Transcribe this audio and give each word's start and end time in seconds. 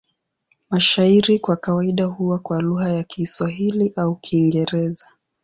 Mashairi 0.69 1.39
kwa 1.39 1.57
kawaida 1.57 2.05
huwa 2.05 2.39
kwa 2.39 2.61
lugha 2.61 2.89
ya 2.89 3.03
Kiswahili 3.03 3.93
au 3.95 4.15
Kiingereza. 4.15 5.05